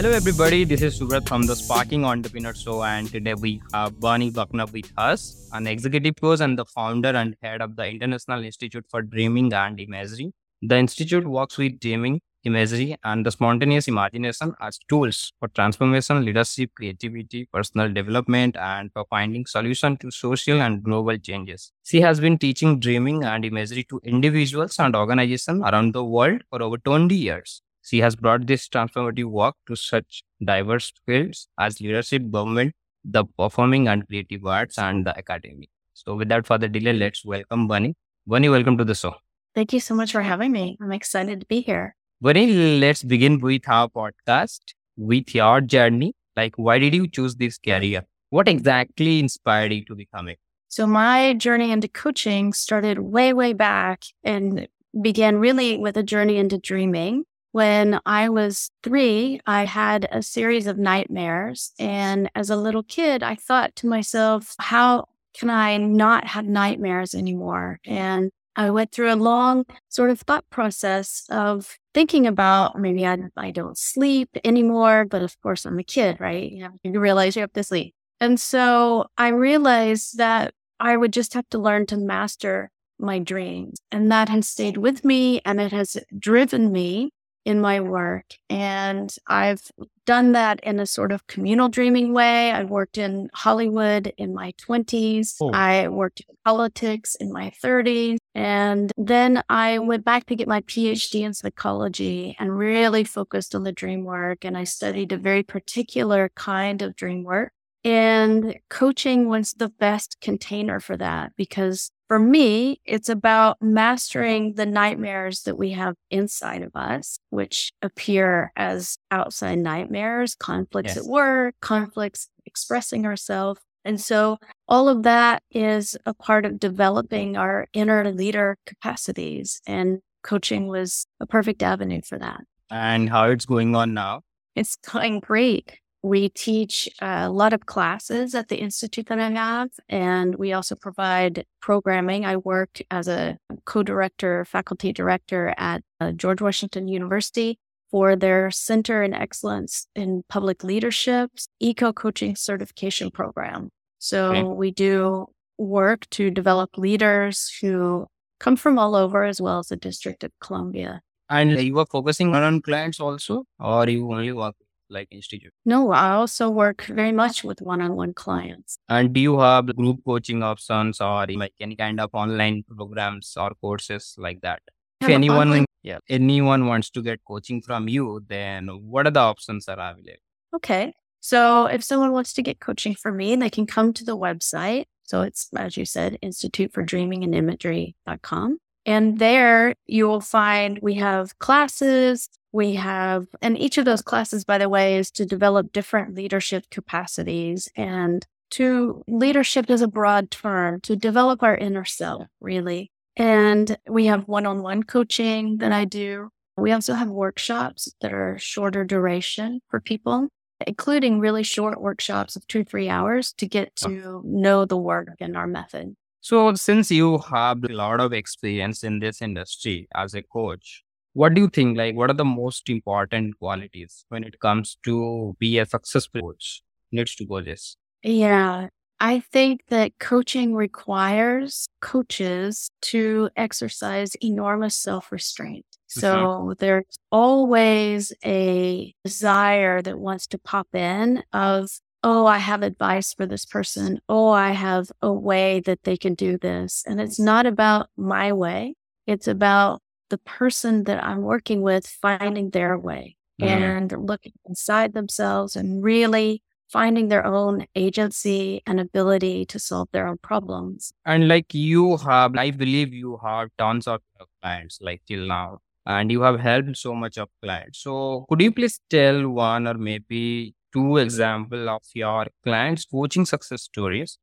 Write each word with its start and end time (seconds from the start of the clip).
Hello, 0.00 0.12
everybody. 0.12 0.64
This 0.64 0.80
is 0.80 0.98
Subrat 0.98 1.28
from 1.28 1.42
the 1.42 1.54
Sparking 1.54 2.06
Entrepreneur 2.06 2.54
Show, 2.54 2.82
and 2.82 3.06
today 3.12 3.34
we 3.34 3.60
have 3.74 4.00
Bonnie 4.00 4.30
Buckner 4.30 4.64
with 4.64 4.90
us, 4.96 5.46
an 5.52 5.66
executive 5.66 6.14
coach 6.18 6.40
and 6.40 6.58
the 6.58 6.64
founder 6.64 7.10
and 7.10 7.36
head 7.42 7.60
of 7.60 7.76
the 7.76 7.86
International 7.86 8.42
Institute 8.42 8.86
for 8.88 9.02
Dreaming 9.02 9.52
and 9.52 9.78
Imagery. 9.78 10.32
The 10.62 10.78
institute 10.78 11.26
works 11.26 11.58
with 11.58 11.78
dreaming, 11.80 12.22
imagery, 12.44 12.96
and 13.04 13.26
the 13.26 13.30
spontaneous 13.30 13.88
imagination 13.88 14.54
as 14.58 14.78
tools 14.88 15.34
for 15.38 15.48
transformation, 15.48 16.24
leadership, 16.24 16.70
creativity, 16.74 17.46
personal 17.52 17.92
development, 17.92 18.56
and 18.56 18.90
for 18.94 19.04
finding 19.10 19.44
solutions 19.44 19.98
to 20.00 20.10
social 20.10 20.62
and 20.62 20.82
global 20.82 21.18
changes. 21.18 21.72
She 21.82 22.00
has 22.00 22.20
been 22.20 22.38
teaching 22.38 22.80
dreaming 22.80 23.22
and 23.24 23.44
imagery 23.44 23.84
to 23.90 24.00
individuals 24.02 24.78
and 24.78 24.96
organizations 24.96 25.62
around 25.62 25.92
the 25.92 26.02
world 26.02 26.40
for 26.48 26.62
over 26.62 26.78
20 26.78 27.14
years. 27.14 27.60
She 27.90 27.98
has 27.98 28.14
brought 28.14 28.46
this 28.46 28.68
transformative 28.68 29.24
work 29.24 29.56
to 29.66 29.74
such 29.74 30.22
diverse 30.44 30.92
fields 31.06 31.48
as 31.58 31.80
leadership, 31.80 32.30
government, 32.30 32.72
the 33.04 33.24
performing 33.36 33.88
and 33.88 34.06
creative 34.06 34.46
arts, 34.46 34.78
and 34.78 35.04
the 35.04 35.18
academy. 35.18 35.68
So, 35.94 36.14
without 36.14 36.46
further 36.46 36.68
delay, 36.68 36.92
let's 36.92 37.24
welcome 37.24 37.66
Bonnie. 37.66 37.96
Bonnie, 38.28 38.48
welcome 38.48 38.78
to 38.78 38.84
the 38.84 38.94
show. 38.94 39.16
Thank 39.56 39.72
you 39.72 39.80
so 39.80 39.96
much 39.96 40.12
for 40.12 40.22
having 40.22 40.52
me. 40.52 40.78
I'm 40.80 40.92
excited 40.92 41.40
to 41.40 41.46
be 41.46 41.62
here. 41.62 41.96
Bonnie, 42.20 42.78
let's 42.78 43.02
begin 43.02 43.40
with 43.40 43.68
our 43.68 43.88
podcast 43.88 44.60
with 44.96 45.34
your 45.34 45.60
journey. 45.60 46.14
Like, 46.36 46.54
why 46.54 46.78
did 46.78 46.94
you 46.94 47.08
choose 47.08 47.34
this 47.34 47.58
career? 47.58 48.04
What 48.28 48.46
exactly 48.46 49.18
inspired 49.18 49.72
you 49.72 49.84
to 49.86 49.96
become 49.96 50.28
it? 50.28 50.38
So, 50.68 50.86
my 50.86 51.34
journey 51.34 51.72
into 51.72 51.88
coaching 51.88 52.52
started 52.52 53.00
way, 53.00 53.32
way 53.32 53.52
back 53.52 54.04
and 54.22 54.68
began 55.02 55.38
really 55.38 55.76
with 55.76 55.96
a 55.96 56.04
journey 56.04 56.36
into 56.36 56.56
dreaming. 56.56 57.24
When 57.52 57.98
I 58.06 58.28
was 58.28 58.70
three, 58.82 59.40
I 59.46 59.64
had 59.64 60.08
a 60.12 60.22
series 60.22 60.66
of 60.66 60.78
nightmares. 60.78 61.72
And 61.78 62.30
as 62.34 62.50
a 62.50 62.56
little 62.56 62.82
kid, 62.82 63.22
I 63.22 63.34
thought 63.34 63.74
to 63.76 63.88
myself, 63.88 64.54
how 64.58 65.06
can 65.34 65.50
I 65.50 65.76
not 65.76 66.26
have 66.28 66.46
nightmares 66.46 67.14
anymore? 67.14 67.80
And 67.84 68.30
I 68.56 68.70
went 68.70 68.92
through 68.92 69.12
a 69.12 69.16
long 69.16 69.64
sort 69.88 70.10
of 70.10 70.20
thought 70.20 70.44
process 70.50 71.24
of 71.30 71.78
thinking 71.94 72.26
about 72.26 72.78
maybe 72.78 73.06
I, 73.06 73.16
I 73.36 73.50
don't 73.50 73.78
sleep 73.78 74.28
anymore, 74.44 75.04
but 75.04 75.22
of 75.22 75.40
course 75.40 75.64
I'm 75.64 75.78
a 75.78 75.84
kid, 75.84 76.20
right? 76.20 76.50
You, 76.50 76.64
know, 76.64 76.70
you 76.82 77.00
realize 77.00 77.36
you 77.36 77.40
have 77.40 77.52
to 77.54 77.62
sleep. 77.62 77.94
And 78.20 78.40
so 78.40 79.06
I 79.16 79.28
realized 79.28 80.18
that 80.18 80.52
I 80.78 80.96
would 80.96 81.12
just 81.12 81.34
have 81.34 81.48
to 81.50 81.58
learn 81.58 81.86
to 81.86 81.96
master 81.96 82.70
my 82.98 83.18
dreams. 83.18 83.80
And 83.90 84.10
that 84.12 84.28
has 84.28 84.48
stayed 84.48 84.76
with 84.76 85.04
me 85.04 85.40
and 85.44 85.60
it 85.60 85.72
has 85.72 85.96
driven 86.18 86.70
me 86.70 87.12
in 87.50 87.60
my 87.60 87.80
work. 87.80 88.26
And 88.48 89.14
I've 89.26 89.70
done 90.06 90.32
that 90.32 90.60
in 90.62 90.80
a 90.80 90.86
sort 90.86 91.12
of 91.12 91.26
communal 91.26 91.68
dreaming 91.68 92.14
way. 92.14 92.50
I 92.50 92.64
worked 92.64 92.96
in 92.96 93.28
Hollywood 93.34 94.12
in 94.16 94.32
my 94.32 94.52
20s. 94.52 95.36
Oh. 95.40 95.50
I 95.52 95.88
worked 95.88 96.20
in 96.20 96.36
politics 96.44 97.16
in 97.16 97.32
my 97.32 97.52
30s. 97.62 98.18
And 98.34 98.92
then 98.96 99.42
I 99.48 99.78
went 99.78 100.04
back 100.04 100.26
to 100.26 100.36
get 100.36 100.48
my 100.48 100.60
PhD 100.62 101.22
in 101.22 101.34
psychology 101.34 102.36
and 102.38 102.56
really 102.56 103.04
focused 103.04 103.54
on 103.54 103.64
the 103.64 103.72
dream 103.72 104.04
work. 104.04 104.44
And 104.44 104.56
I 104.56 104.64
studied 104.64 105.12
a 105.12 105.18
very 105.18 105.42
particular 105.42 106.30
kind 106.34 106.82
of 106.82 106.96
dream 106.96 107.24
work. 107.24 107.52
And 107.84 108.56
coaching 108.68 109.28
was 109.28 109.54
the 109.54 109.70
best 109.70 110.18
container 110.20 110.80
for 110.80 110.96
that 110.98 111.32
because 111.36 111.90
for 112.08 112.18
me, 112.18 112.80
it's 112.84 113.08
about 113.08 113.56
mastering 113.60 114.54
the 114.54 114.66
nightmares 114.66 115.42
that 115.42 115.56
we 115.56 115.70
have 115.70 115.94
inside 116.10 116.62
of 116.62 116.74
us, 116.74 117.20
which 117.30 117.70
appear 117.82 118.52
as 118.56 118.98
outside 119.12 119.60
nightmares, 119.60 120.34
conflicts 120.34 120.96
yes. 120.96 120.98
at 120.98 121.04
work, 121.04 121.54
conflicts 121.60 122.28
expressing 122.44 123.06
ourselves. 123.06 123.60
And 123.84 124.00
so 124.00 124.38
all 124.66 124.88
of 124.88 125.04
that 125.04 125.42
is 125.52 125.96
a 126.04 126.12
part 126.12 126.44
of 126.44 126.58
developing 126.58 127.36
our 127.36 127.68
inner 127.72 128.12
leader 128.12 128.58
capacities. 128.66 129.60
And 129.64 130.00
coaching 130.24 130.66
was 130.66 131.06
a 131.20 131.26
perfect 131.26 131.62
avenue 131.62 132.00
for 132.04 132.18
that. 132.18 132.40
And 132.70 133.08
how 133.08 133.30
it's 133.30 133.46
going 133.46 133.74
on 133.76 133.94
now? 133.94 134.22
It's 134.56 134.76
going 134.76 135.20
great. 135.20 135.78
We 136.02 136.30
teach 136.30 136.88
a 137.02 137.28
lot 137.28 137.52
of 137.52 137.66
classes 137.66 138.34
at 138.34 138.48
the 138.48 138.56
institute 138.56 139.06
that 139.06 139.20
I 139.20 139.30
have, 139.30 139.68
and 139.88 140.34
we 140.36 140.52
also 140.52 140.74
provide 140.74 141.44
programming. 141.60 142.24
I 142.24 142.36
work 142.38 142.80
as 142.90 143.06
a 143.06 143.36
co 143.66 143.82
director, 143.82 144.44
faculty 144.46 144.92
director 144.92 145.54
at 145.58 145.82
uh, 146.00 146.12
George 146.12 146.40
Washington 146.40 146.88
University 146.88 147.58
for 147.90 148.16
their 148.16 148.50
Center 148.50 149.02
in 149.02 149.12
Excellence 149.12 149.86
in 149.94 150.22
Public 150.28 150.64
Leadership's 150.64 151.48
Eco 151.58 151.92
Coaching 151.92 152.36
Certification 152.36 153.10
Program. 153.10 153.70
So 153.98 154.30
okay. 154.30 154.42
we 154.42 154.70
do 154.70 155.26
work 155.58 156.08
to 156.10 156.30
develop 156.30 156.78
leaders 156.78 157.52
who 157.60 158.06
come 158.38 158.56
from 158.56 158.78
all 158.78 158.94
over, 158.94 159.24
as 159.24 159.40
well 159.40 159.58
as 159.58 159.68
the 159.68 159.76
District 159.76 160.24
of 160.24 160.32
Columbia. 160.40 161.02
And 161.28 161.60
you 161.60 161.78
are 161.78 161.86
focusing 161.86 162.34
on 162.34 162.62
clients 162.62 162.98
also, 162.98 163.44
or 163.58 163.88
you 163.88 164.10
only 164.10 164.32
work 164.32 164.56
like 164.90 165.08
institute? 165.10 165.52
No, 165.64 165.92
I 165.92 166.10
also 166.12 166.50
work 166.50 166.82
very 166.84 167.12
much 167.12 167.44
with 167.44 167.60
one-on-one 167.62 168.14
clients. 168.14 168.78
And 168.88 169.12
do 169.12 169.20
you 169.20 169.38
have 169.38 169.74
group 169.76 170.00
coaching 170.04 170.42
options 170.42 171.00
or 171.00 171.26
like 171.26 171.54
any 171.60 171.76
kind 171.76 172.00
of 172.00 172.10
online 172.12 172.64
programs 172.68 173.34
or 173.36 173.52
courses 173.60 174.14
like 174.18 174.40
that? 174.42 174.60
If 175.00 175.08
anyone, 175.08 175.48
online- 175.48 175.66
yeah, 175.82 175.98
anyone 176.08 176.66
wants 176.66 176.90
to 176.90 177.02
get 177.02 177.20
coaching 177.26 177.62
from 177.62 177.88
you, 177.88 178.22
then 178.28 178.68
what 178.68 179.06
are 179.06 179.10
the 179.10 179.20
options 179.20 179.64
that 179.66 179.78
are 179.78 179.92
available? 179.92 180.18
Okay. 180.54 180.92
So 181.20 181.66
if 181.66 181.84
someone 181.84 182.12
wants 182.12 182.32
to 182.34 182.42
get 182.42 182.60
coaching 182.60 182.94
from 182.94 183.16
me, 183.16 183.36
they 183.36 183.50
can 183.50 183.66
come 183.66 183.92
to 183.94 184.04
the 184.04 184.16
website. 184.16 184.84
So 185.04 185.22
it's, 185.22 185.48
as 185.56 185.76
you 185.76 185.84
said, 185.84 186.18
Institute 186.22 186.72
for 186.72 186.82
Dreaming 186.82 187.24
and 187.24 187.34
Imagery.com. 187.34 188.58
And 188.86 189.18
there 189.18 189.74
you 189.86 190.06
will 190.08 190.20
find 190.20 190.78
we 190.80 190.94
have 190.94 191.38
classes, 191.38 192.28
we 192.52 192.74
have, 192.74 193.26
and 193.40 193.58
each 193.58 193.78
of 193.78 193.84
those 193.84 194.02
classes, 194.02 194.44
by 194.44 194.58
the 194.58 194.68
way, 194.68 194.96
is 194.96 195.10
to 195.12 195.26
develop 195.26 195.72
different 195.72 196.14
leadership 196.14 196.64
capacities. 196.70 197.68
And 197.76 198.26
to 198.50 199.02
leadership 199.06 199.70
is 199.70 199.80
a 199.80 199.88
broad 199.88 200.30
term 200.30 200.80
to 200.82 200.96
develop 200.96 201.42
our 201.42 201.56
inner 201.56 201.84
self, 201.84 202.26
really. 202.40 202.90
And 203.16 203.76
we 203.88 204.06
have 204.06 204.26
one 204.26 204.46
on 204.46 204.62
one 204.62 204.82
coaching 204.82 205.58
that 205.58 205.72
I 205.72 205.84
do. 205.84 206.30
We 206.56 206.72
also 206.72 206.94
have 206.94 207.08
workshops 207.08 207.92
that 208.00 208.12
are 208.12 208.38
shorter 208.38 208.84
duration 208.84 209.60
for 209.68 209.80
people, 209.80 210.28
including 210.66 211.20
really 211.20 211.42
short 211.42 211.80
workshops 211.80 212.36
of 212.36 212.46
two, 212.48 212.64
three 212.64 212.88
hours 212.88 213.32
to 213.34 213.46
get 213.46 213.74
to 213.76 214.20
know 214.24 214.64
the 214.64 214.76
work 214.76 215.08
and 215.20 215.36
our 215.36 215.46
method. 215.46 215.94
So, 216.22 216.54
since 216.54 216.90
you 216.90 217.18
have 217.30 217.64
a 217.64 217.72
lot 217.72 217.98
of 218.00 218.12
experience 218.12 218.84
in 218.84 218.98
this 218.98 219.22
industry 219.22 219.88
as 219.94 220.12
a 220.14 220.22
coach, 220.22 220.84
what 221.12 221.34
do 221.34 221.42
you 221.42 221.48
think? 221.48 221.76
Like 221.76 221.94
what 221.94 222.10
are 222.10 222.14
the 222.14 222.24
most 222.24 222.68
important 222.68 223.38
qualities 223.38 224.04
when 224.08 224.24
it 224.24 224.40
comes 224.40 224.78
to 224.84 225.36
be 225.38 225.58
a 225.58 225.66
successful 225.66 226.20
coach? 226.20 226.62
Needs 226.92 227.14
to 227.16 227.24
go 227.24 227.40
this. 227.40 227.76
Yeah 228.02 228.68
i 229.00 229.18
think 229.18 229.62
that 229.68 229.98
coaching 229.98 230.54
requires 230.54 231.66
coaches 231.80 232.70
to 232.82 233.30
exercise 233.36 234.14
enormous 234.22 234.76
self-restraint. 234.76 235.64
So 235.88 236.14
mm-hmm. 236.14 236.52
there's 236.58 236.98
always 237.10 238.12
a 238.24 238.94
desire 239.04 239.82
that 239.82 239.98
wants 239.98 240.26
to 240.28 240.38
pop 240.38 240.68
in 240.74 241.24
of 241.32 241.70
oh 242.04 242.26
i 242.26 242.38
have 242.38 242.62
advice 242.62 243.12
for 243.14 243.26
this 243.26 243.46
person. 243.46 243.98
Oh 244.08 244.28
i 244.30 244.50
have 244.52 244.92
a 245.02 245.12
way 245.12 245.60
that 245.60 245.82
they 245.84 245.96
can 245.96 246.14
do 246.14 246.36
this. 246.38 246.84
And 246.86 247.00
it's 247.00 247.18
not 247.18 247.46
about 247.46 247.88
my 247.96 248.32
way. 248.32 248.74
It's 249.06 249.26
about 249.26 249.80
the 250.10 250.18
person 250.18 250.84
that 250.84 251.02
I'm 251.02 251.22
working 251.22 251.62
with 251.62 251.86
finding 251.86 252.50
their 252.50 252.78
way 252.78 253.16
mm. 253.40 253.46
and 253.46 253.92
looking 253.92 254.32
inside 254.46 254.92
themselves 254.94 255.56
and 255.56 255.82
really 255.82 256.42
finding 256.68 257.08
their 257.08 257.26
own 257.26 257.66
agency 257.74 258.62
and 258.66 258.78
ability 258.78 259.44
to 259.44 259.58
solve 259.58 259.88
their 259.92 260.06
own 260.06 260.18
problems. 260.18 260.92
And 261.04 261.26
like 261.26 261.52
you 261.52 261.96
have, 261.96 262.36
I 262.36 262.50
believe 262.52 262.92
you 262.92 263.18
have 263.24 263.48
tons 263.58 263.88
of 263.88 264.00
clients 264.40 264.78
like 264.80 265.02
till 265.08 265.26
now, 265.26 265.58
and 265.86 266.12
you 266.12 266.22
have 266.22 266.38
helped 266.38 266.76
so 266.76 266.94
much 266.94 267.18
of 267.18 267.28
clients. 267.42 267.80
So 267.80 268.26
could 268.28 268.40
you 268.40 268.52
please 268.52 268.80
tell 268.88 269.28
one 269.28 269.66
or 269.66 269.74
maybe 269.74 270.54
two 270.72 270.98
example 270.98 271.68
of 271.68 271.82
your 271.94 272.26
clients 272.44 272.84
coaching 272.84 273.26
success 273.26 273.62
stories 273.62 274.18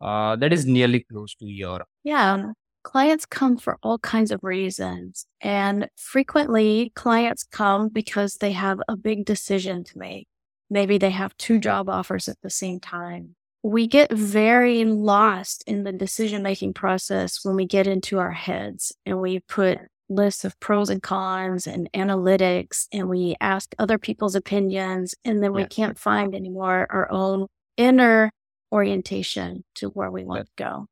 uh, 0.00 0.36
that 0.36 0.52
is 0.52 0.66
nearly 0.66 1.00
close 1.10 1.34
to 1.36 1.46
your 1.46 1.84
yeah 2.04 2.52
Clients 2.82 3.26
come 3.26 3.56
for 3.56 3.78
all 3.82 3.98
kinds 3.98 4.30
of 4.30 4.42
reasons. 4.42 5.26
And 5.40 5.88
frequently, 5.96 6.92
clients 6.94 7.44
come 7.44 7.88
because 7.88 8.36
they 8.36 8.52
have 8.52 8.80
a 8.88 8.96
big 8.96 9.24
decision 9.24 9.84
to 9.84 9.98
make. 9.98 10.26
Maybe 10.68 10.98
they 10.98 11.10
have 11.10 11.36
two 11.36 11.58
job 11.58 11.88
offers 11.88 12.28
at 12.28 12.38
the 12.42 12.50
same 12.50 12.80
time. 12.80 13.36
We 13.62 13.86
get 13.86 14.12
very 14.12 14.84
lost 14.84 15.62
in 15.66 15.84
the 15.84 15.92
decision 15.92 16.42
making 16.42 16.74
process 16.74 17.44
when 17.44 17.54
we 17.54 17.66
get 17.66 17.86
into 17.86 18.18
our 18.18 18.32
heads 18.32 18.92
and 19.06 19.20
we 19.20 19.40
put 19.40 19.78
lists 20.08 20.44
of 20.44 20.58
pros 20.60 20.90
and 20.90 21.02
cons 21.02 21.66
and 21.66 21.88
analytics, 21.92 22.86
and 22.92 23.08
we 23.08 23.34
ask 23.40 23.74
other 23.78 23.98
people's 23.98 24.34
opinions, 24.34 25.14
and 25.24 25.42
then 25.42 25.52
we 25.52 25.64
can't 25.64 25.98
find 25.98 26.34
anymore 26.34 26.86
our 26.90 27.10
own 27.10 27.46
inner 27.76 28.30
orientation 28.72 29.64
to 29.76 29.88
where 29.90 30.10
we 30.10 30.24
want 30.24 30.46
to 30.46 30.52
go. 30.56 30.86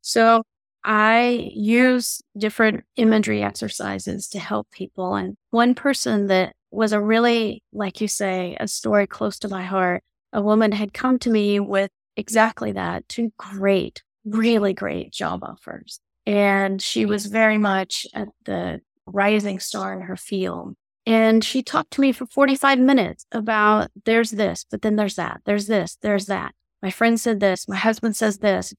So 0.00 0.42
I 0.86 1.50
use 1.52 2.22
different 2.38 2.84
imagery 2.94 3.42
exercises 3.42 4.28
to 4.28 4.38
help 4.38 4.70
people. 4.70 5.16
And 5.16 5.36
one 5.50 5.74
person 5.74 6.28
that 6.28 6.54
was 6.70 6.92
a 6.92 7.00
really, 7.00 7.64
like 7.72 8.00
you 8.00 8.06
say, 8.06 8.56
a 8.60 8.68
story 8.68 9.08
close 9.08 9.36
to 9.40 9.48
my 9.48 9.64
heart, 9.64 10.04
a 10.32 10.40
woman 10.40 10.70
had 10.70 10.94
come 10.94 11.18
to 11.20 11.30
me 11.30 11.58
with 11.58 11.90
exactly 12.16 12.70
that 12.72 13.08
two 13.08 13.32
great, 13.36 14.04
really 14.24 14.72
great 14.72 15.12
job 15.12 15.42
offers. 15.42 15.98
And 16.24 16.80
she 16.80 17.04
was 17.04 17.26
very 17.26 17.58
much 17.58 18.06
at 18.14 18.28
the 18.44 18.80
rising 19.06 19.58
star 19.58 19.92
in 19.92 20.02
her 20.02 20.16
field. 20.16 20.74
And 21.04 21.42
she 21.42 21.64
talked 21.64 21.92
to 21.92 22.00
me 22.00 22.12
for 22.12 22.26
45 22.26 22.78
minutes 22.78 23.26
about 23.32 23.90
there's 24.04 24.30
this, 24.30 24.64
but 24.70 24.82
then 24.82 24.94
there's 24.94 25.16
that, 25.16 25.40
there's 25.46 25.66
this, 25.66 25.98
there's 26.00 26.26
that. 26.26 26.54
My 26.80 26.90
friend 26.90 27.18
said 27.18 27.40
this, 27.40 27.66
my 27.66 27.76
husband 27.76 28.14
says 28.16 28.38
this. 28.38 28.72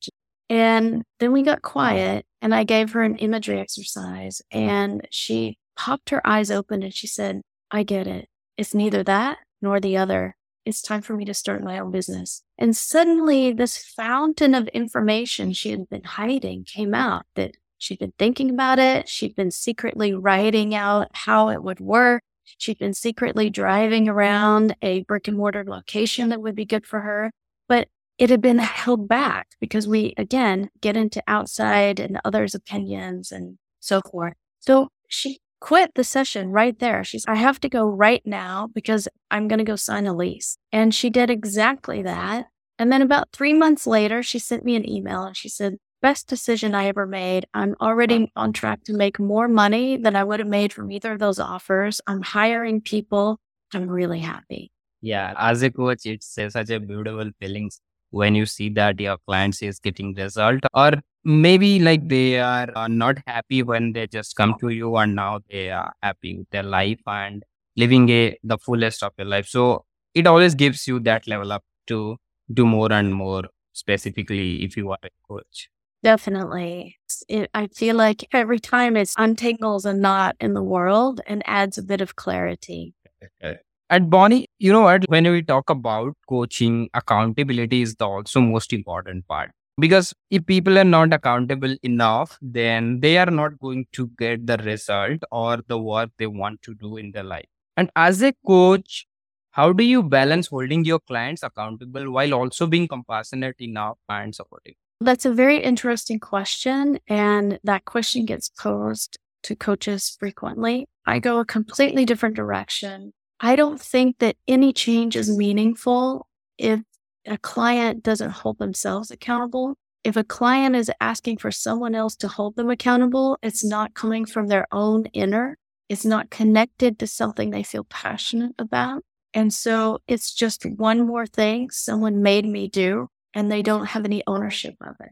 And 0.50 1.04
then 1.20 1.32
we 1.32 1.44
got 1.44 1.62
quiet 1.62 2.26
and 2.42 2.56
I 2.56 2.64
gave 2.64 2.92
her 2.92 3.04
an 3.04 3.18
imagery 3.18 3.60
exercise 3.60 4.42
and 4.52 5.06
she 5.12 5.58
popped 5.76 6.10
her 6.10 6.26
eyes 6.26 6.50
open 6.52 6.84
and 6.84 6.94
she 6.94 7.08
said, 7.08 7.42
I 7.70 7.84
get 7.84 8.08
it. 8.08 8.30
It's 8.58 8.74
neither 8.74 9.04
that 9.04 9.40
nor 9.62 9.80
the 9.80 9.98
other. 9.98 10.36
It's 10.66 10.82
time 10.82 11.02
for 11.02 11.14
me 11.16 11.26
to 11.26 11.34
start 11.34 11.64
my 11.64 11.80
own 11.80 11.92
business. 11.92 12.44
And 12.58 12.76
suddenly 12.76 13.54
this 13.54 13.78
fountain 13.78 14.54
of 14.54 14.68
information 14.70 15.54
she 15.54 15.72
had 15.72 15.90
been 15.90 16.04
hiding 16.04 16.66
came 16.66 16.94
out 16.94 17.26
that 17.36 17.52
she'd 17.78 18.00
been 18.00 18.14
thinking 18.18 18.50
about 18.50 18.80
it. 18.80 19.08
She'd 19.08 19.36
been 19.36 19.52
secretly 19.52 20.14
writing 20.14 20.76
out 20.76 21.08
how 21.14 21.50
it 21.50 21.64
would 21.64 21.80
work. 21.80 22.24
She'd 22.58 22.80
been 22.80 22.94
secretly 22.94 23.50
driving 23.50 24.08
around 24.08 24.76
a 24.82 25.04
brick 25.04 25.28
and 25.28 25.38
mortar 25.38 25.64
location 25.66 26.30
that 26.30 26.42
would 26.42 26.56
be 26.56 26.66
good 26.66 26.86
for 26.86 27.02
her. 27.02 27.32
But 27.68 27.88
it 28.18 28.30
had 28.30 28.42
been 28.42 28.60
held 28.60 29.08
back 29.08 29.50
because 29.60 29.88
we, 29.88 30.14
again, 30.18 30.70
get 30.82 30.98
into 30.98 31.24
outside 31.28 32.00
and 32.00 32.20
others' 32.26 32.56
opinions 32.56 33.32
and 33.32 33.58
so 33.80 34.02
forth. 34.02 34.34
So 34.60 34.90
she 35.08 35.40
quit 35.60 35.94
the 35.96 36.04
session 36.04 36.52
right 36.52 36.78
there. 36.80 37.04
She's, 37.04 37.26
I 37.28 37.36
have 37.36 37.60
to 37.62 37.70
go 37.70 37.88
right 37.88 38.22
now 38.26 38.70
because 38.74 39.08
I'm 39.32 39.48
going 39.48 39.60
to 39.60 39.66
go 39.66 39.76
sign 39.76 40.08
a 40.08 40.16
lease. 40.16 40.58
And 40.72 40.94
she 40.94 41.10
did 41.10 41.30
exactly 41.30 42.02
that. 42.04 42.48
And 42.80 42.92
then 42.92 43.02
about 43.02 43.30
three 43.34 43.54
months 43.54 43.88
later, 43.88 44.22
she 44.22 44.40
sent 44.40 44.64
me 44.64 44.76
an 44.76 44.88
email 44.88 45.24
and 45.24 45.36
she 45.36 45.50
said, 45.50 45.78
Best 46.00 46.28
decision 46.28 46.76
I 46.76 46.86
ever 46.86 47.08
made. 47.08 47.48
I'm 47.56 47.76
already 47.82 48.32
on 48.36 48.54
track 48.54 48.84
to 48.84 48.94
make 48.94 49.20
more 49.20 49.48
money 49.48 49.98
than 49.98 50.16
I 50.16 50.24
would 50.24 50.40
have 50.40 50.48
made 50.48 50.72
from 50.72 50.92
either 50.92 51.14
of 51.14 51.20
those 51.20 51.40
offers. 51.40 52.00
I'm 52.06 52.22
hiring 52.22 52.82
people. 52.82 53.40
I'm 53.74 53.90
really 53.90 54.20
happy. 54.20 54.72
Yeah, 55.02 55.34
as 55.36 55.64
a 55.64 55.72
coach, 55.72 56.06
it's 56.06 56.28
such 56.28 56.70
a 56.70 56.80
beautiful 56.80 57.32
feeling 57.40 57.72
when 58.12 58.36
you 58.36 58.46
see 58.46 58.70
that 58.70 59.00
your 59.00 59.18
clients 59.28 59.62
is 59.62 59.80
getting 59.80 60.14
result 60.16 60.64
or 60.74 60.92
maybe 61.24 61.80
like 61.80 62.08
they 62.08 62.40
are 62.40 62.70
uh, 62.76 62.88
not 62.88 63.18
happy 63.28 63.62
when 63.64 63.92
they 63.94 64.08
just 64.08 64.36
come 64.36 64.56
to 64.60 64.70
you 64.70 64.96
and 64.98 65.16
now 65.16 65.40
they 65.50 65.70
are 65.70 65.94
happy 66.02 66.38
with 66.38 66.50
their 66.52 66.64
life 66.64 67.00
and 67.06 67.44
living 67.76 68.10
a 68.10 68.38
the 68.44 68.58
fullest 68.58 69.04
of 69.04 69.12
your 69.18 69.28
life 69.28 69.48
so 69.48 69.84
it 70.14 70.26
always 70.26 70.56
gives 70.56 70.88
you 70.88 71.00
that 71.00 71.28
level 71.28 71.52
up 71.52 71.64
to 71.86 72.18
do 72.54 72.66
more 72.66 72.92
and 72.92 73.14
more 73.14 73.44
specifically 73.74 74.64
if 74.64 74.78
you 74.78 74.90
are 74.92 74.98
a 75.04 75.10
coach 75.28 75.70
Definitely. 76.04 76.98
It, 77.28 77.50
I 77.54 77.68
feel 77.68 77.96
like 77.96 78.28
every 78.32 78.60
time 78.60 78.96
it 78.96 79.10
untangles 79.18 79.84
a 79.84 79.94
knot 79.94 80.36
in 80.40 80.54
the 80.54 80.64
world 80.64 81.22
and 81.26 81.42
adds 81.46 81.78
a 81.78 81.84
bit 81.84 82.02
of 82.02 82.16
clarity. 82.16 82.94
And 83.90 84.10
Bonnie, 84.10 84.48
you 84.60 84.74
know 84.74 84.82
what? 84.82 85.06
When 85.08 85.32
we 85.32 85.42
talk 85.42 85.70
about 85.70 86.14
coaching, 86.28 86.90
accountability 86.94 87.82
is 87.82 87.96
the 87.96 88.06
also 88.06 88.42
most 88.42 88.74
important 88.74 89.28
part. 89.28 89.52
Because 89.80 90.14
if 90.30 90.46
people 90.46 90.78
are 90.78 90.84
not 90.84 91.14
accountable 91.14 91.76
enough, 91.84 92.38
then 92.42 93.00
they 93.00 93.18
are 93.18 93.32
not 93.32 93.60
going 93.60 93.86
to 93.94 94.10
get 94.18 94.46
the 94.46 94.58
result 94.58 95.20
or 95.32 95.60
the 95.68 95.78
work 95.78 96.10
they 96.18 96.28
want 96.28 96.62
to 96.64 96.74
do 96.74 96.98
in 96.98 97.12
their 97.12 97.24
life. 97.24 97.46
And 97.78 97.90
as 97.96 98.22
a 98.24 98.34
coach, 98.46 99.06
how 99.52 99.72
do 99.72 99.84
you 99.84 100.04
balance 100.04 100.48
holding 100.48 100.84
your 100.84 101.00
clients 101.00 101.44
accountable 101.44 102.12
while 102.12 102.34
also 102.34 102.68
being 102.68 102.88
compassionate 102.88 103.56
enough 103.60 103.98
and 104.10 104.36
supportive? 104.36 104.74
That's 105.00 105.26
a 105.26 105.34
very 105.34 105.64
interesting 105.64 106.20
question. 106.20 107.00
And 107.08 107.60
that 107.64 107.86
question 107.86 108.26
gets 108.26 108.50
posed 108.50 109.18
to 109.44 109.56
coaches 109.56 110.16
frequently. 110.20 110.88
I 111.06 111.20
go 111.20 111.40
a 111.40 111.46
completely 111.46 112.04
different 112.04 112.36
direction. 112.36 113.14
I 113.40 113.56
don't 113.56 113.80
think 113.80 114.18
that 114.20 114.36
any 114.48 114.74
change 114.74 115.16
is 115.16 115.36
meaningful 115.36 116.28
if 116.58 116.82
a 117.26 117.38
client 117.38 118.04
doesn't 118.04 118.32
hold 118.32 118.58
themselves 118.58 119.12
accountable. 119.12 119.76
If 120.04 120.16
a 120.16 120.24
client 120.24 120.76
is 120.76 120.90
asking 121.00 121.38
for 121.38 121.52
someone 121.52 121.94
else 121.94 122.16
to 122.18 122.28
hold 122.28 122.56
them 122.56 122.70
accountable, 122.70 123.38
it's 123.44 123.64
not 123.64 123.94
coming 123.94 124.26
from 124.26 124.48
their 124.48 124.66
own 124.72 125.06
inner. 125.14 125.58
It's 125.90 126.06
not 126.06 126.30
connected 126.30 126.98
to 127.00 127.08
something 127.08 127.50
they 127.50 127.64
feel 127.64 127.84
passionate 127.84 128.54
about. 128.58 129.04
And 129.34 129.54
so 129.54 130.00
it's 130.08 130.34
just 130.34 130.66
one 130.66 131.06
more 131.06 131.28
thing 131.28 131.70
someone 131.70 132.22
made 132.24 132.46
me 132.46 132.68
do, 132.68 133.10
and 133.34 133.52
they 133.52 133.62
don't 133.62 133.88
have 133.88 134.06
any 134.06 134.24
ownership 134.26 134.76
of 134.82 134.96
it. 135.00 135.12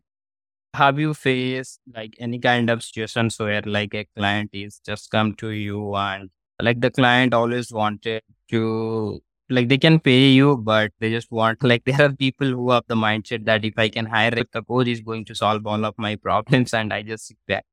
Have 0.73 0.99
you 0.99 1.13
faced 1.13 1.79
like 1.93 2.15
any 2.19 2.39
kind 2.39 2.69
of 2.69 2.83
situations 2.83 3.37
where 3.37 3.61
like 3.61 3.93
a 3.93 4.07
client 4.17 4.49
is 4.53 4.79
just 4.85 5.11
come 5.11 5.35
to 5.35 5.49
you 5.49 5.95
and 5.95 6.29
like 6.61 6.81
the 6.81 6.91
client 6.91 7.33
always 7.33 7.71
wanted 7.71 8.23
to 8.49 9.21
like 9.49 9.69
they 9.69 9.77
can 9.77 9.99
pay 9.99 10.29
you 10.29 10.57
but 10.57 10.91
they 10.99 11.11
just 11.11 11.31
want 11.31 11.63
like 11.63 11.83
there 11.85 12.01
are 12.01 12.13
people 12.13 12.47
who 12.47 12.71
have 12.71 12.83
the 12.87 12.95
mindset 12.95 13.45
that 13.45 13.63
if 13.63 13.77
i 13.77 13.87
can 13.87 14.05
hire 14.05 14.33
a 14.53 14.61
coach 14.63 14.87
is 14.87 15.01
going 15.01 15.23
to 15.23 15.35
solve 15.35 15.67
all 15.67 15.85
of 15.85 15.93
my 15.97 16.15
problems 16.15 16.73
and 16.73 16.91
i 16.91 17.01
just 17.01 17.27
sit 17.27 17.37
back 17.47 17.65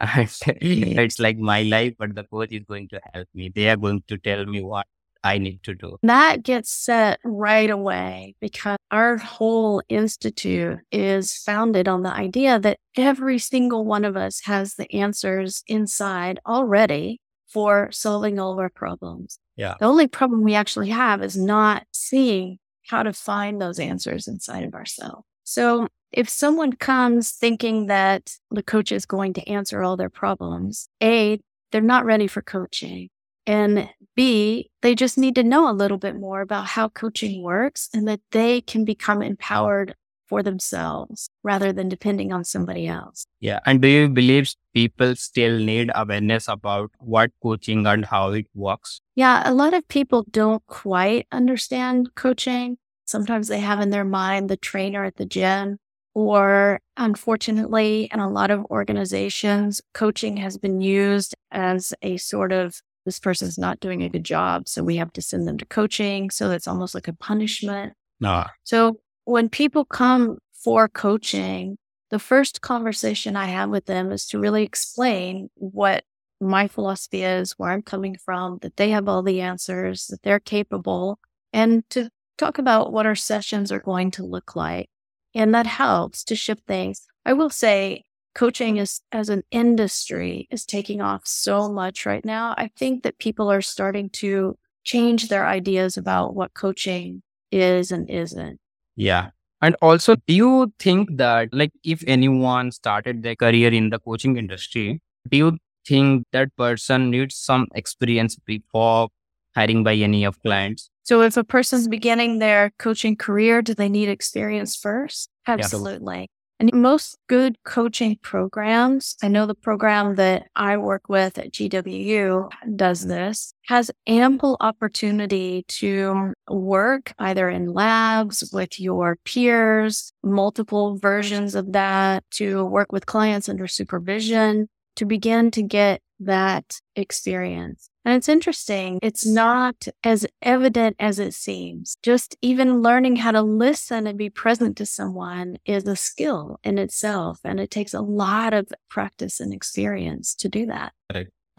it's 0.46 1.18
like 1.18 1.36
my 1.36 1.62
life 1.62 1.94
but 1.98 2.14
the 2.14 2.24
coach 2.24 2.52
is 2.52 2.64
going 2.66 2.88
to 2.88 3.00
help 3.12 3.28
me. 3.34 3.52
They 3.54 3.68
are 3.68 3.76
going 3.76 4.02
to 4.08 4.16
tell 4.16 4.46
me 4.46 4.62
what 4.62 4.86
i 5.22 5.36
need 5.36 5.62
to 5.64 5.74
do. 5.74 5.98
That 6.02 6.42
gets 6.42 6.72
set 6.72 7.20
right 7.22 7.68
away 7.68 8.34
because 8.40 8.78
our 8.90 9.18
whole 9.18 9.82
institute 9.90 10.78
is 10.90 11.34
founded 11.36 11.86
on 11.86 12.02
the 12.02 12.12
idea 12.12 12.58
that 12.58 12.78
every 12.96 13.38
single 13.38 13.84
one 13.84 14.06
of 14.06 14.16
us 14.16 14.40
has 14.44 14.74
the 14.74 14.90
answers 14.94 15.62
inside 15.66 16.40
already 16.46 17.20
for 17.52 17.90
solving 17.92 18.38
all 18.38 18.52
of 18.52 18.58
our 18.58 18.70
problems. 18.70 19.38
Yeah. 19.56 19.74
The 19.78 19.86
only 19.86 20.06
problem 20.06 20.42
we 20.42 20.54
actually 20.54 20.90
have 20.90 21.22
is 21.22 21.36
not 21.36 21.84
seeing 21.92 22.58
how 22.86 23.02
to 23.02 23.12
find 23.12 23.60
those 23.60 23.78
answers 23.78 24.26
inside 24.26 24.64
of 24.64 24.74
ourselves. 24.74 25.24
So 25.44 25.88
if 26.12 26.28
someone 26.28 26.72
comes 26.72 27.32
thinking 27.32 27.86
that 27.86 28.34
the 28.50 28.62
coach 28.62 28.92
is 28.92 29.06
going 29.06 29.32
to 29.34 29.48
answer 29.48 29.82
all 29.82 29.96
their 29.96 30.10
problems, 30.10 30.88
A, 31.02 31.40
they're 31.70 31.80
not 31.80 32.04
ready 32.04 32.26
for 32.26 32.42
coaching. 32.42 33.08
And 33.46 33.88
B, 34.16 34.70
they 34.82 34.94
just 34.94 35.18
need 35.18 35.34
to 35.36 35.42
know 35.42 35.70
a 35.70 35.72
little 35.72 35.98
bit 35.98 36.16
more 36.16 36.40
about 36.40 36.66
how 36.66 36.88
coaching 36.88 37.42
works 37.42 37.88
and 37.94 38.06
that 38.08 38.20
they 38.32 38.60
can 38.60 38.84
become 38.84 39.22
empowered 39.22 39.94
for 40.30 40.42
themselves 40.48 41.28
rather 41.50 41.70
than 41.78 41.88
depending 41.96 42.32
on 42.38 42.44
somebody 42.54 42.86
else. 42.98 43.26
yeah 43.48 43.60
and 43.66 43.82
do 43.84 43.88
you 43.96 44.08
believe 44.20 44.50
people 44.80 45.14
still 45.26 45.58
need 45.70 45.90
awareness 46.02 46.48
about 46.56 46.90
what 47.14 47.30
coaching 47.46 47.86
and 47.92 48.06
how 48.14 48.24
it 48.40 48.46
works 48.66 49.00
Yeah, 49.22 49.42
a 49.44 49.54
lot 49.62 49.74
of 49.78 49.82
people 49.94 50.20
don't 50.40 50.64
quite 50.82 51.26
understand 51.40 52.10
coaching. 52.24 52.76
Sometimes 53.14 53.48
they 53.48 53.60
have 53.70 53.80
in 53.84 53.90
their 53.94 54.04
mind 54.20 54.48
the 54.52 54.56
trainer 54.68 55.02
at 55.08 55.16
the 55.16 55.26
gym, 55.36 55.78
or 56.14 56.80
unfortunately, 56.96 58.08
in 58.14 58.20
a 58.20 58.30
lot 58.38 58.50
of 58.50 58.64
organizations, 58.70 59.80
coaching 60.02 60.36
has 60.38 60.58
been 60.58 60.80
used 60.80 61.34
as 61.50 61.92
a 62.02 62.16
sort 62.16 62.52
of 62.52 62.80
this 63.04 63.18
person's 63.26 63.58
not 63.58 63.80
doing 63.80 64.02
a 64.02 64.08
good 64.14 64.24
job, 64.24 64.68
so 64.68 64.82
we 64.82 64.96
have 65.02 65.12
to 65.14 65.22
send 65.22 65.46
them 65.48 65.58
to 65.58 65.66
coaching. 65.66 66.30
So 66.30 66.50
it's 66.50 66.68
almost 66.68 66.94
like 66.94 67.08
a 67.08 67.12
punishment. 67.30 67.94
no 68.20 68.44
So 68.64 69.00
when 69.24 69.48
people 69.48 69.84
come 69.84 70.38
for 70.52 70.88
coaching, 70.88 71.78
the 72.10 72.18
first 72.18 72.60
conversation 72.60 73.36
I 73.36 73.46
have 73.46 73.70
with 73.70 73.86
them 73.86 74.10
is 74.10 74.26
to 74.28 74.38
really 74.38 74.64
explain 74.64 75.48
what 75.54 76.04
my 76.40 76.66
philosophy 76.66 77.22
is, 77.22 77.52
where 77.52 77.70
I'm 77.70 77.82
coming 77.82 78.16
from, 78.16 78.58
that 78.62 78.76
they 78.76 78.90
have 78.90 79.08
all 79.08 79.22
the 79.22 79.40
answers, 79.40 80.06
that 80.06 80.22
they're 80.22 80.40
capable, 80.40 81.18
and 81.52 81.88
to 81.90 82.10
talk 82.38 82.58
about 82.58 82.92
what 82.92 83.06
our 83.06 83.14
sessions 83.14 83.70
are 83.70 83.80
going 83.80 84.10
to 84.12 84.24
look 84.24 84.56
like. 84.56 84.88
And 85.34 85.54
that 85.54 85.66
helps 85.66 86.24
to 86.24 86.34
shift 86.34 86.66
things. 86.66 87.06
I 87.24 87.34
will 87.34 87.50
say 87.50 88.04
coaching 88.34 88.78
is 88.78 89.00
as 89.12 89.28
an 89.28 89.42
industry 89.50 90.48
is 90.50 90.64
taking 90.64 91.00
off 91.00 91.26
so 91.26 91.70
much 91.70 92.06
right 92.06 92.24
now. 92.24 92.54
I 92.56 92.70
think 92.76 93.02
that 93.02 93.18
people 93.18 93.50
are 93.50 93.60
starting 93.60 94.08
to 94.10 94.56
change 94.82 95.28
their 95.28 95.46
ideas 95.46 95.96
about 95.96 96.34
what 96.34 96.54
coaching 96.54 97.22
is 97.52 97.92
and 97.92 98.08
isn't. 98.08 98.58
Yeah. 98.96 99.30
And 99.62 99.76
also, 99.82 100.16
do 100.26 100.34
you 100.34 100.72
think 100.78 101.16
that, 101.18 101.48
like, 101.52 101.72
if 101.84 102.02
anyone 102.06 102.72
started 102.72 103.22
their 103.22 103.36
career 103.36 103.72
in 103.72 103.90
the 103.90 103.98
coaching 103.98 104.36
industry, 104.36 105.02
do 105.28 105.36
you 105.36 105.58
think 105.86 106.24
that 106.32 106.54
person 106.56 107.10
needs 107.10 107.36
some 107.36 107.66
experience 107.74 108.36
before 108.36 109.08
hiring 109.54 109.84
by 109.84 109.94
any 109.94 110.24
of 110.24 110.40
clients? 110.42 110.90
So 111.02 111.22
if 111.22 111.36
a 111.36 111.44
person's 111.44 111.88
beginning 111.88 112.38
their 112.38 112.72
coaching 112.78 113.16
career, 113.16 113.62
do 113.62 113.74
they 113.74 113.88
need 113.88 114.08
experience 114.08 114.76
first? 114.76 115.28
Absolutely. 115.46 116.30
And 116.60 116.70
most 116.74 117.16
good 117.26 117.56
coaching 117.64 118.18
programs, 118.20 119.16
I 119.22 119.28
know 119.28 119.46
the 119.46 119.54
program 119.54 120.16
that 120.16 120.48
I 120.54 120.76
work 120.76 121.08
with 121.08 121.38
at 121.38 121.52
GWU 121.52 122.50
does 122.76 123.00
mm-hmm. 123.00 123.08
this, 123.08 123.54
has 123.68 123.90
ample 124.06 124.58
opportunity 124.60 125.64
to 125.68 126.34
work 126.50 127.14
either 127.18 127.48
in 127.48 127.72
labs 127.72 128.50
with 128.52 128.78
your 128.78 129.16
peers, 129.24 130.12
multiple 130.22 130.98
versions 130.98 131.54
of 131.54 131.72
that, 131.72 132.24
to 132.32 132.66
work 132.66 132.92
with 132.92 133.06
clients 133.06 133.48
under 133.48 133.66
supervision, 133.66 134.68
to 134.96 135.06
begin 135.06 135.50
to 135.52 135.62
get 135.62 136.02
that 136.20 136.78
experience. 136.94 137.88
And 138.10 138.16
it's 138.16 138.28
interesting. 138.28 138.98
It's 139.04 139.24
not 139.24 139.86
as 140.02 140.26
evident 140.42 140.96
as 140.98 141.20
it 141.20 141.32
seems. 141.32 141.96
Just 142.02 142.36
even 142.42 142.82
learning 142.82 143.14
how 143.14 143.30
to 143.30 143.40
listen 143.40 144.08
and 144.08 144.18
be 144.18 144.28
present 144.28 144.76
to 144.78 144.86
someone 144.86 145.58
is 145.64 145.86
a 145.86 145.94
skill 145.94 146.58
in 146.64 146.76
itself. 146.76 147.38
And 147.44 147.60
it 147.60 147.70
takes 147.70 147.94
a 147.94 148.00
lot 148.00 148.52
of 148.52 148.66
practice 148.88 149.38
and 149.38 149.54
experience 149.54 150.34
to 150.34 150.48
do 150.48 150.66
that. 150.66 150.92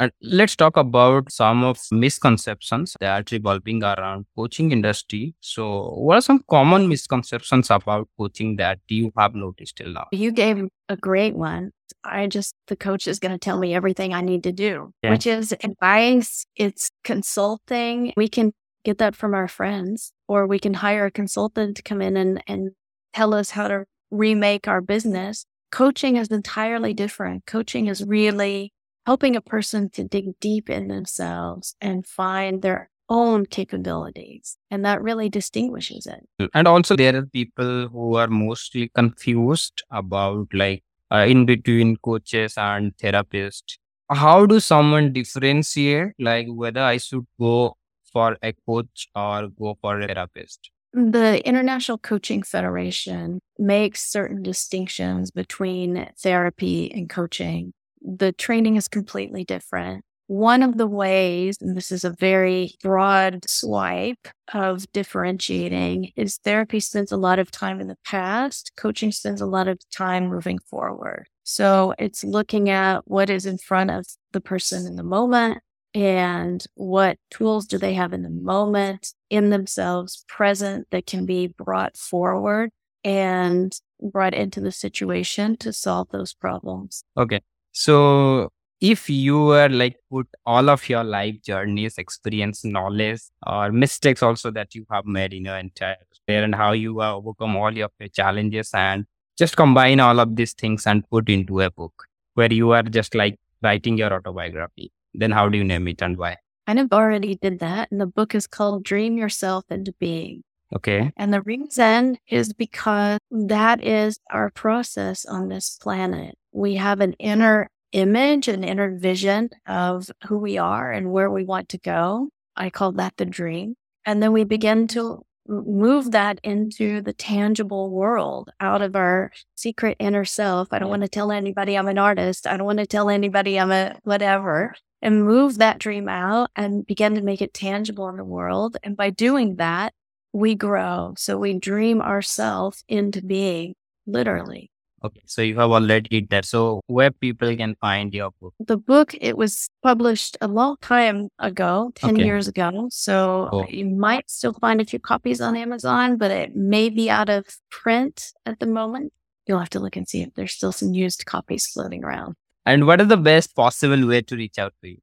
And 0.02 0.12
let's 0.20 0.56
talk 0.56 0.78
about 0.78 1.32
some 1.32 1.64
of 1.64 1.80
misconceptions 1.92 2.98
that 3.00 3.12
are 3.12 3.24
revolving 3.36 3.84
around 3.84 4.26
coaching 4.36 4.72
industry. 4.72 5.36
So 5.42 5.92
what 5.92 6.16
are 6.16 6.22
some 6.22 6.44
common 6.50 6.88
misconceptions 6.90 7.70
about 7.70 8.10
coaching 8.18 8.56
that 8.56 8.80
you 8.88 9.12
have 9.16 9.36
noticed 9.36 9.76
till 9.76 9.94
now? 9.94 10.08
You 10.12 10.32
gave 10.32 10.68
a 10.90 10.98
great 10.98 11.36
one. 11.36 11.70
I 12.04 12.26
just, 12.26 12.56
the 12.68 12.76
coach 12.76 13.08
is 13.08 13.20
going 13.20 13.34
to 13.34 13.38
tell 13.38 13.60
me 13.60 13.76
everything 13.76 14.12
I 14.12 14.22
need 14.22 14.42
to 14.46 14.52
do, 14.52 14.92
Yeah. 15.04 15.12
which 15.12 15.28
is 15.28 15.54
advice. 15.64 16.48
It's 16.56 16.90
consulting. 17.04 18.12
We 18.18 18.28
can 18.28 18.54
get 18.84 18.98
that 18.98 19.16
from 19.16 19.36
our 19.36 19.48
friends, 19.48 20.14
or 20.28 20.48
we 20.48 20.58
can 20.58 20.74
hire 20.74 21.06
a 21.06 21.12
consultant 21.12 21.78
to 21.78 21.84
come 21.84 22.02
in 22.02 22.18
and, 22.18 22.44
and 22.48 22.72
tell 23.14 23.36
us 23.36 23.52
how 23.52 23.68
to 23.68 23.86
remake 24.10 24.68
our 24.68 24.82
business. 24.82 25.46
Coaching 25.72 26.16
is 26.16 26.30
entirely 26.30 26.96
different. 26.96 27.46
Coaching 27.46 27.86
is 27.86 28.04
really 28.04 28.74
helping 29.06 29.36
a 29.36 29.42
person 29.42 29.90
to 29.92 30.04
dig 30.04 30.40
deep 30.40 30.70
in 30.70 30.88
themselves 30.88 31.76
and 31.82 32.06
find 32.06 32.62
their 32.62 32.90
own 33.10 33.46
capabilities. 33.46 34.58
And 34.70 34.86
that 34.86 35.02
really 35.02 35.30
distinguishes 35.30 36.08
it. 36.08 36.50
And 36.54 36.68
also 36.68 36.96
there 36.96 37.16
are 37.16 37.26
people 37.26 37.90
who 37.90 38.16
are 38.16 38.28
mostly 38.28 38.90
confused 38.96 39.84
about 39.92 40.48
like 40.54 40.84
uh, 41.12 41.26
in 41.28 41.46
between 41.46 41.98
coaches 41.98 42.54
and 42.58 42.96
therapists. 42.98 43.78
How 44.10 44.46
do 44.46 44.60
someone 44.60 45.14
differentiate 45.14 46.14
like 46.20 46.48
whether 46.50 46.82
I 46.82 46.98
should 46.98 47.26
go 47.40 47.76
for 48.12 48.38
a 48.42 48.54
coach 48.66 49.10
or 49.16 49.48
go 49.48 49.78
for 49.82 50.00
a 50.00 50.08
therapist? 50.08 50.70
The 50.94 51.46
International 51.48 51.98
Coaching 51.98 52.44
Federation 52.44 53.40
makes 53.58 54.10
certain 54.10 54.44
distinctions 54.44 55.32
between 55.32 56.10
therapy 56.18 56.92
and 56.94 57.10
coaching. 57.10 57.72
The 58.02 58.32
training 58.32 58.76
is 58.76 58.88
completely 58.88 59.44
different. 59.44 60.04
One 60.28 60.64
of 60.64 60.78
the 60.78 60.88
ways, 60.88 61.58
and 61.60 61.76
this 61.76 61.92
is 61.92 62.06
a 62.06 62.16
very 62.18 62.76
broad 62.82 63.50
swipe 63.50 64.30
of 64.54 64.90
differentiating, 64.94 66.14
is 66.16 66.38
therapy 66.38 66.80
spends 66.80 67.12
a 67.12 67.18
lot 67.18 67.38
of 67.38 67.52
time 67.52 67.82
in 67.82 67.88
the 67.88 67.98
past, 68.06 68.72
coaching 68.78 69.12
spends 69.12 69.42
a 69.42 69.46
lot 69.46 69.68
of 69.68 69.78
time 69.92 70.28
moving 70.28 70.60
forward. 70.60 71.28
So 71.44 71.94
it's 72.00 72.24
looking 72.24 72.70
at 72.70 73.02
what 73.06 73.30
is 73.30 73.46
in 73.46 73.58
front 73.58 73.92
of 73.92 74.06
the 74.32 74.40
person 74.40 74.88
in 74.88 74.96
the 74.96 75.04
moment 75.04 75.60
and 75.94 76.66
what 76.76 77.18
tools 77.30 77.66
do 77.66 77.78
they 77.78 77.94
have 77.96 78.14
in 78.14 78.22
the 78.22 78.30
moment 78.30 79.14
in 79.30 79.50
themselves 79.50 80.24
present 80.30 80.88
that 80.92 81.06
can 81.06 81.26
be 81.26 81.48
brought 81.48 81.98
forward 81.98 82.70
and 83.04 83.78
brought 84.02 84.34
into 84.34 84.62
the 84.62 84.72
situation 84.72 85.58
to 85.58 85.74
solve 85.74 86.08
those 86.12 86.34
problems. 86.34 87.04
Okay. 87.18 87.42
So 87.72 88.50
if 88.80 89.10
you 89.10 89.46
were 89.46 89.70
like 89.70 89.98
put 90.10 90.28
all 90.46 90.70
of 90.70 90.88
your 90.90 91.04
life 91.04 91.36
journeys, 91.44 91.98
experience, 91.98 92.66
knowledge, 92.66 93.22
or 93.46 93.72
mistakes 93.72 94.24
also 94.24 94.52
that 94.52 94.74
you 94.76 94.86
have 94.92 95.06
made 95.06 95.34
in 95.34 95.46
your 95.46 95.58
entire 95.58 95.98
career 96.28 96.44
and 96.44 96.56
how 96.56 96.72
you 96.72 97.02
overcome 97.02 97.56
all 97.56 97.68
of 97.68 97.76
your 97.76 98.10
challenges 98.12 98.72
and 98.74 99.06
just 99.38 99.56
combine 99.56 100.00
all 100.00 100.20
of 100.20 100.36
these 100.36 100.54
things 100.54 100.86
and 100.88 101.08
put 101.10 101.30
into 101.30 101.62
a 101.62 101.72
book 101.72 102.08
where 102.34 102.52
you 102.52 102.72
are 102.72 102.84
just 102.84 103.16
like 103.16 103.40
writing 103.62 103.98
your 103.98 104.14
autobiography, 104.14 104.92
then 105.14 105.32
how 105.32 105.48
do 105.48 105.58
you 105.58 105.64
name 105.64 105.88
it 105.88 106.02
and 106.02 106.18
why? 106.18 106.38
kind 106.72 106.80
of 106.80 106.94
already 106.94 107.36
did 107.36 107.60
that. 107.60 107.92
And 107.92 108.00
the 108.00 108.06
book 108.06 108.34
is 108.34 108.48
called 108.48 108.84
Dream 108.84 109.18
Yourself 109.18 109.66
into 109.70 109.94
Being. 110.00 110.44
Okay. 110.74 111.12
And 111.18 111.34
the 111.34 111.42
reason 111.42 112.18
is 112.30 112.54
because 112.54 113.20
that 113.30 113.84
is 113.84 114.20
our 114.30 114.50
process 114.52 115.26
on 115.26 115.50
this 115.50 115.78
planet. 115.82 116.36
We 116.52 116.76
have 116.76 117.02
an 117.02 117.14
inner 117.14 117.70
image, 117.92 118.48
an 118.48 118.64
inner 118.64 118.98
vision 118.98 119.50
of 119.68 120.10
who 120.28 120.38
we 120.38 120.58
are 120.58 120.92
and 120.92 121.12
where 121.12 121.30
we 121.30 121.44
want 121.44 121.70
to 121.70 121.78
go. 121.78 122.30
I 122.56 122.70
call 122.70 122.92
that 122.94 123.14
the 123.18 123.26
dream. 123.26 123.76
And 124.06 124.22
then 124.22 124.32
we 124.32 124.44
begin 124.44 124.88
to 124.90 125.22
move 125.48 126.12
that 126.12 126.40
into 126.44 127.02
the 127.02 127.14
tangible 127.14 127.90
world 127.90 128.50
out 128.60 128.82
of 128.82 128.96
our 128.96 129.32
secret 129.56 129.98
inner 130.00 130.26
self. 130.26 130.70
I 130.72 130.80
don't 130.80 130.90
want 130.90 131.02
to 131.02 131.08
tell 131.08 131.32
anybody 131.32 131.78
I'm 131.78 131.88
an 131.88 131.98
artist. 131.98 132.48
I 132.48 132.58
don't 132.58 132.66
want 132.66 132.80
to 132.80 132.88
tell 132.88 133.10
anybody 133.10 133.60
I'm 133.60 133.72
a 133.72 133.98
whatever 134.04 134.76
and 135.02 135.26
move 135.26 135.58
that 135.58 135.80
dream 135.80 136.08
out 136.08 136.52
and 136.56 136.86
begin 136.86 137.16
to 137.16 137.22
make 137.22 137.42
it 137.42 137.54
tangible 137.54 138.08
in 138.10 138.18
the 138.18 138.24
world. 138.24 138.78
And 138.84 138.96
by 138.96 139.10
doing 139.10 139.56
that, 139.56 139.94
we 140.32 140.56
grow. 140.56 141.14
So 141.18 141.38
we 141.38 141.58
dream 141.58 142.02
ourselves 142.02 142.84
into 142.88 143.22
being 143.22 143.76
literally. 144.06 144.71
Okay. 145.04 145.22
So 145.26 145.42
you 145.42 145.58
have 145.58 145.72
already 145.72 146.28
that. 146.30 146.46
So 146.46 146.82
where 146.88 147.10
people 147.12 147.56
can 147.56 147.76
find 147.82 148.14
your 148.14 148.32
book? 148.40 148.54
The 148.60 148.78
book, 148.78 149.16
it 149.20 149.36
was 149.36 149.70
published 149.82 150.38
a 150.42 150.48
long 150.48 150.76
time 150.82 151.30
ago, 151.40 151.92
10 151.96 152.16
Okay. 152.16 152.26
years 152.26 152.48
ago. 152.48 152.88
So 152.92 153.48
Cool. 153.50 153.68
you 153.70 153.86
might 153.86 154.30
still 154.30 154.54
find 154.54 154.80
a 154.80 154.86
few 154.86 155.00
copies 155.00 155.42
on 155.42 155.56
Amazon, 155.56 156.18
but 156.18 156.30
it 156.30 156.56
may 156.56 156.90
be 156.90 157.10
out 157.10 157.30
of 157.30 157.46
print 157.72 158.32
at 158.46 158.60
the 158.60 158.68
moment. 158.68 159.12
You'll 159.48 159.60
have 159.60 159.72
to 159.72 159.80
look 159.80 159.96
and 159.96 160.08
see 160.08 160.22
if 160.22 160.34
there's 160.36 160.54
still 160.54 160.72
some 160.72 160.94
used 160.94 161.26
copies 161.26 161.66
floating 161.66 162.04
around. 162.04 162.36
And 162.66 162.86
what 162.86 163.02
is 163.02 163.08
the 163.08 163.18
best 163.18 163.56
possible 163.56 164.08
way 164.08 164.22
to 164.22 164.36
reach 164.36 164.60
out 164.60 164.74
to 164.84 164.90
you? 164.90 164.98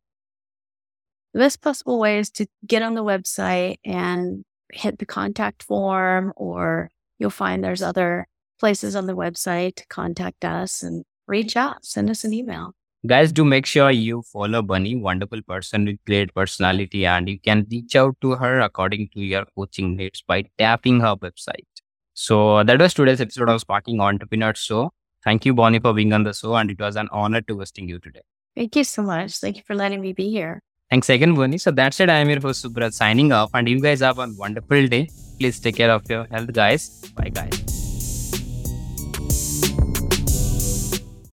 The 1.35 1.41
best 1.41 1.61
possible 1.61 1.99
way 1.99 2.21
is 2.21 2.31
to 2.33 2.47
get 2.65 2.83
on 2.83 2.95
the 2.95 3.03
website 3.05 3.77
and 3.85 4.45
hit 4.73 4.99
the 5.01 5.07
contact 5.07 5.65
form, 5.65 6.33
or 6.37 6.91
you'll 7.19 7.31
find 7.31 7.65
there's 7.65 7.83
other 7.83 8.29
places 8.59 8.97
on 8.97 9.07
the 9.07 9.15
website 9.15 9.77
to 9.77 9.87
contact 9.89 10.45
us 10.45 10.83
and 10.83 11.05
reach 11.27 11.57
out, 11.57 11.85
send 11.85 12.11
us 12.11 12.25
an 12.25 12.33
email. 12.33 12.75
Guys, 13.07 13.31
do 13.31 13.45
make 13.45 13.65
sure 13.65 13.91
you 13.93 14.23
follow 14.23 14.61
Bonnie, 14.61 14.97
wonderful 14.97 15.41
person 15.43 15.85
with 15.85 15.97
great 16.05 16.35
personality, 16.35 17.07
and 17.07 17.29
you 17.29 17.39
can 17.39 17.65
reach 17.71 17.95
out 17.95 18.17
to 18.21 18.33
her 18.33 18.61
according 18.61 19.09
to 19.15 19.21
your 19.21 19.45
coaching 19.57 19.97
needs 19.97 20.23
by 20.27 20.45
tapping 20.59 21.01
her 21.01 21.15
website. 21.17 21.67
So 22.15 22.65
that 22.65 22.81
was 22.81 22.95
today's 22.95 23.21
episode 23.21 23.49
of 23.49 23.61
Sparking 23.61 24.01
Entrepreneur 24.01 24.53
Show. 24.55 24.91
Thank 25.23 25.47
you, 25.47 25.55
Bonnie, 25.55 25.79
for 25.79 25.95
being 25.95 26.13
on 26.13 26.25
the 26.25 26.33
show, 26.33 26.57
and 26.57 26.71
it 26.71 26.81
was 26.81 26.97
an 26.97 27.09
honor 27.13 27.41
to 27.43 27.59
hosting 27.59 27.89
you 27.89 28.01
today. 28.01 28.23
Thank 28.57 28.75
you 28.75 28.83
so 28.83 29.03
much. 29.03 29.39
Thank 29.39 29.59
you 29.59 29.63
for 29.65 29.77
letting 29.77 30.01
me 30.01 30.13
be 30.13 30.29
here. 30.31 30.61
Thanks 30.91 31.09
again, 31.09 31.35
Bonnie. 31.35 31.59
So 31.59 31.71
that's 31.71 32.01
it. 32.01 32.11
I 32.11 32.15
am 32.15 32.29
your 32.29 32.41
host, 32.41 32.65
Subrat, 32.65 32.95
signing 32.95 33.31
off, 33.31 33.51
and 33.55 33.69
you 33.69 33.81
guys 33.81 34.01
have 34.01 34.19
a 34.19 34.29
wonderful 34.37 34.89
day. 34.89 35.09
Please 35.39 35.61
take 35.61 35.77
care 35.77 35.93
of 35.93 36.11
your 36.11 36.25
health, 36.25 36.53
guys. 36.53 37.09
Bye, 37.15 37.29
guys. 37.29 37.88